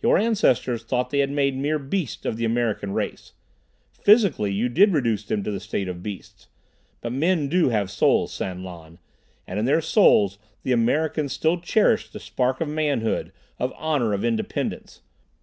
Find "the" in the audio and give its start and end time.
2.38-2.46, 5.50-5.60, 10.62-10.72, 12.14-12.18